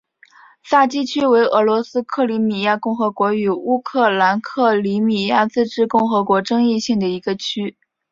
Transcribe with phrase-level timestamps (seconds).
[0.63, 7.77] 萨基区为俄罗斯克里米亚共和国与乌克兰克里米亚自治共和国争议性的一个区。